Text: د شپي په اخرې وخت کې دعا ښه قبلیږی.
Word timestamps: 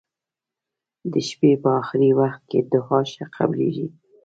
د 1.11 1.13
شپي 1.27 1.51
په 1.63 1.69
اخرې 1.81 2.09
وخت 2.19 2.41
کې 2.49 2.59
دعا 2.71 2.99
ښه 3.11 3.25
قبلیږی. 3.35 3.87